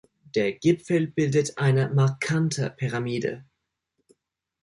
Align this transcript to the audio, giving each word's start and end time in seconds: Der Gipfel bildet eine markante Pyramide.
Der 0.33 0.53
Gipfel 0.53 1.05
bildet 1.05 1.59
eine 1.59 1.91
markante 1.93 2.71
Pyramide. 2.71 3.45